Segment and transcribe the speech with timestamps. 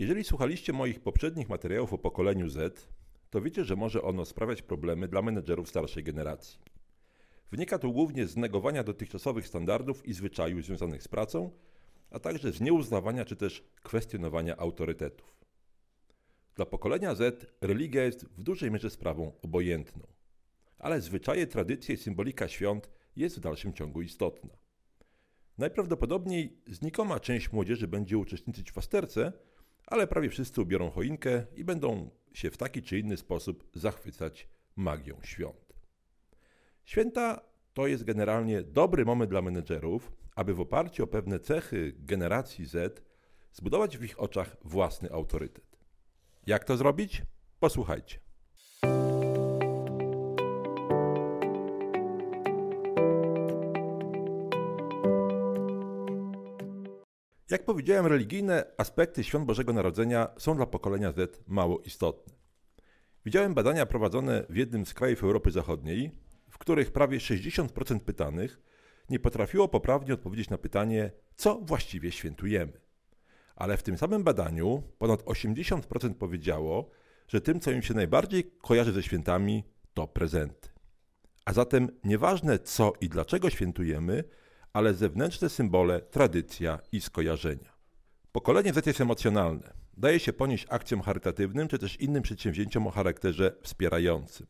[0.00, 2.88] Jeżeli słuchaliście moich poprzednich materiałów o pokoleniu Z,
[3.30, 6.58] to wiecie, że może ono sprawiać problemy dla menedżerów starszej generacji.
[7.50, 11.50] Wynika to głównie z negowania dotychczasowych standardów i zwyczajów związanych z pracą,
[12.10, 15.36] a także z nieuznawania czy też kwestionowania autorytetów.
[16.54, 20.06] Dla pokolenia Z religia jest w dużej mierze sprawą obojętną,
[20.78, 24.50] ale zwyczaje, tradycje i symbolika świąt jest w dalszym ciągu istotna.
[25.58, 29.32] Najprawdopodobniej znikoma część młodzieży będzie uczestniczyć w fasterce,
[29.90, 35.16] ale prawie wszyscy ubiorą choinkę i będą się w taki czy inny sposób zachwycać magią
[35.22, 35.74] świąt.
[36.84, 37.40] Święta
[37.74, 43.02] to jest generalnie dobry moment dla menedżerów, aby w oparciu o pewne cechy generacji Z
[43.52, 45.78] zbudować w ich oczach własny autorytet.
[46.46, 47.22] Jak to zrobić?
[47.60, 48.18] Posłuchajcie.
[57.50, 62.34] Jak powiedziałem, religijne aspekty świąt Bożego Narodzenia są dla pokolenia Z mało istotne.
[63.24, 66.10] Widziałem badania prowadzone w jednym z krajów Europy Zachodniej,
[66.50, 68.60] w których prawie 60% pytanych
[69.08, 72.72] nie potrafiło poprawnie odpowiedzieć na pytanie, co właściwie świętujemy.
[73.56, 76.90] Ale w tym samym badaniu ponad 80% powiedziało,
[77.28, 80.68] że tym, co im się najbardziej kojarzy ze świętami, to prezenty.
[81.44, 84.24] A zatem nieważne co i dlaczego świętujemy,
[84.72, 87.72] ale zewnętrzne symbole, tradycja i skojarzenia.
[88.32, 89.72] Pokolenie Z jest emocjonalne.
[89.96, 94.46] Daje się ponieść akcjom charytatywnym czy też innym przedsięwzięciom o charakterze wspierającym.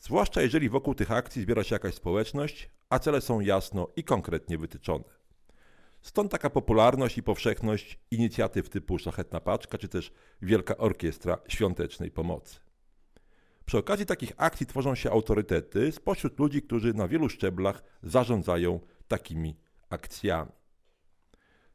[0.00, 4.58] Zwłaszcza jeżeli wokół tych akcji zbiera się jakaś społeczność, a cele są jasno i konkretnie
[4.58, 5.04] wytyczone.
[6.02, 12.60] Stąd taka popularność i powszechność inicjatyw typu Szlachetna Paczka czy też Wielka Orkiestra Świątecznej Pomocy.
[13.64, 19.56] Przy okazji takich akcji tworzą się autorytety spośród ludzi, którzy na wielu szczeblach zarządzają takimi
[19.90, 20.52] akcjami.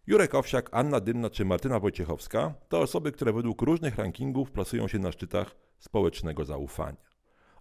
[0.08, 5.00] Jurek Owsiak, Anna Dymna czy Martyna Wojciechowska to osoby, które według różnych rankingów plasują się
[5.00, 7.12] na szczytach społecznego zaufania.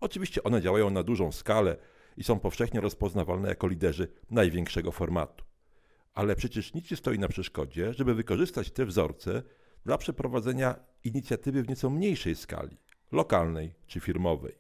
[0.01, 1.77] Oczywiście one działają na dużą skalę
[2.17, 5.45] i są powszechnie rozpoznawalne jako liderzy największego formatu.
[6.15, 9.43] Ale przecież nic nie stoi na przeszkodzie, żeby wykorzystać te wzorce
[9.85, 10.75] dla przeprowadzenia
[11.05, 12.77] inicjatywy w nieco mniejszej skali,
[13.13, 14.55] lokalnej czy firmowej.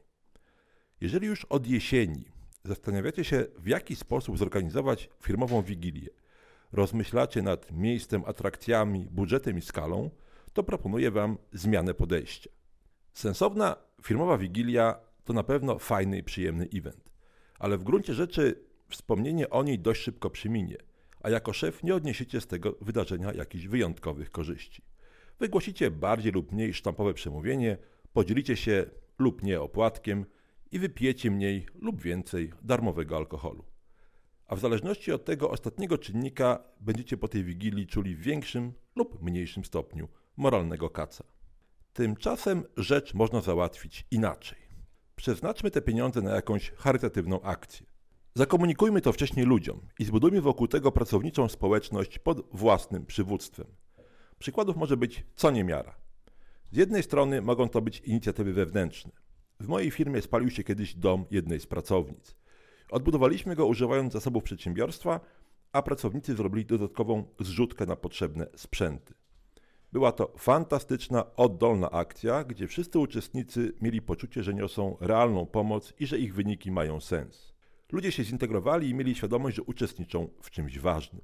[1.00, 2.24] Jeżeli już od jesieni
[2.64, 6.08] zastanawiacie się, w jaki sposób zorganizować firmową wigilię,
[6.72, 10.10] rozmyślacie nad miejscem, atrakcjami, budżetem i skalą,
[10.52, 12.50] to proponuję Wam zmianę podejścia.
[13.12, 17.10] Sensowna firmowa wigilia to na pewno fajny i przyjemny event,
[17.58, 20.76] ale w gruncie rzeczy wspomnienie o niej dość szybko przyminie,
[21.22, 24.82] a jako szef nie odniesiecie z tego wydarzenia jakichś wyjątkowych korzyści.
[25.40, 27.76] Wygłosicie bardziej lub mniej sztampowe przemówienie,
[28.12, 28.86] podzielicie się
[29.18, 30.26] lub nie opłatkiem
[30.72, 33.64] i wypijecie mniej lub więcej darmowego alkoholu.
[34.46, 39.22] A w zależności od tego ostatniego czynnika będziecie po tej wigilii czuli w większym lub
[39.22, 41.24] mniejszym stopniu moralnego kaca.
[41.92, 44.58] Tymczasem rzecz można załatwić inaczej.
[45.16, 47.86] Przeznaczmy te pieniądze na jakąś charytatywną akcję.
[48.34, 53.66] Zakomunikujmy to wcześniej ludziom i zbudujmy wokół tego pracowniczą społeczność pod własnym przywództwem.
[54.38, 55.94] Przykładów może być co niemiara.
[56.72, 59.12] Z jednej strony mogą to być inicjatywy wewnętrzne.
[59.60, 62.36] W mojej firmie spalił się kiedyś dom jednej z pracownic.
[62.90, 65.20] Odbudowaliśmy go używając zasobów przedsiębiorstwa,
[65.72, 69.14] a pracownicy zrobili dodatkową zrzutkę na potrzebne sprzęty.
[69.92, 76.06] Była to fantastyczna, oddolna akcja, gdzie wszyscy uczestnicy mieli poczucie, że niosą realną pomoc i
[76.06, 77.54] że ich wyniki mają sens.
[77.92, 81.22] Ludzie się zintegrowali i mieli świadomość, że uczestniczą w czymś ważnym.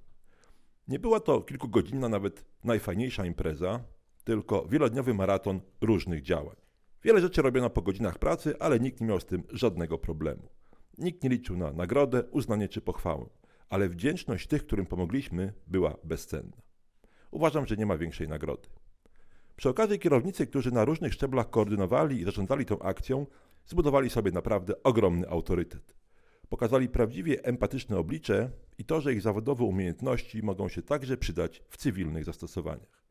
[0.88, 3.84] Nie była to kilkugodzinna, nawet najfajniejsza impreza,
[4.24, 6.66] tylko wielodniowy maraton różnych działań.
[7.05, 10.49] Wiele rzeczy robiono po godzinach pracy, ale nikt nie miał z tym żadnego problemu.
[10.99, 13.27] Nikt nie liczył na nagrodę, uznanie czy pochwałę,
[13.69, 16.57] ale wdzięczność tych, którym pomogliśmy, była bezcenna.
[17.31, 18.69] Uważam, że nie ma większej nagrody.
[19.57, 23.27] Przy okazji kierownicy, którzy na różnych szczeblach koordynowali i zarządzali tą akcją,
[23.67, 25.95] zbudowali sobie naprawdę ogromny autorytet.
[26.49, 31.77] Pokazali prawdziwie empatyczne oblicze i to, że ich zawodowe umiejętności mogą się także przydać w
[31.77, 33.03] cywilnych zastosowaniach.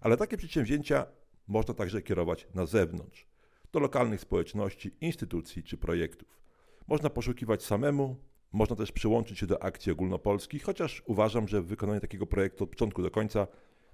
[0.00, 1.06] Ale takie przedsięwzięcia
[1.48, 3.26] można także kierować na zewnątrz,
[3.72, 6.40] do lokalnych społeczności, instytucji czy projektów.
[6.86, 8.16] Można poszukiwać samemu,
[8.52, 13.02] można też przyłączyć się do akcji ogólnopolskich, chociaż uważam, że wykonanie takiego projektu od początku
[13.02, 13.46] do końca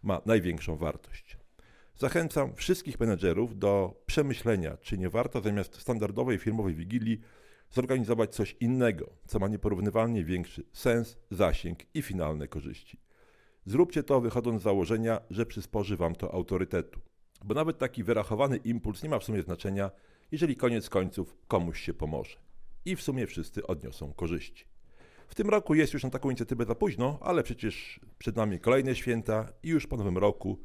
[0.02, 1.36] ma największą wartość.
[1.96, 7.20] Zachęcam wszystkich menedżerów do przemyślenia, czy nie warto zamiast standardowej firmowej wigilii
[7.70, 13.00] zorganizować coś innego, co ma nieporównywalnie większy sens, zasięg i finalne korzyści.
[13.66, 17.00] Zróbcie to wychodząc z założenia, że przysporzy Wam to autorytetu.
[17.44, 19.90] Bo nawet taki wyrachowany impuls nie ma w sumie znaczenia,
[20.32, 22.36] jeżeli koniec końców komuś się pomoże.
[22.84, 24.64] I w sumie wszyscy odniosą korzyści.
[25.28, 28.94] W tym roku jest już na taką inicjatywę za późno, ale przecież przed nami kolejne
[28.94, 30.58] święta i już po nowym roku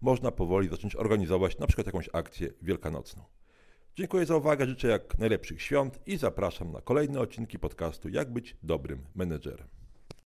[0.00, 3.24] można powoli zacząć organizować na przykład jakąś akcję wielkanocną.
[3.96, 8.56] Dziękuję za uwagę, życzę jak najlepszych świąt i zapraszam na kolejne odcinki podcastu Jak być
[8.62, 9.68] dobrym menedżerem.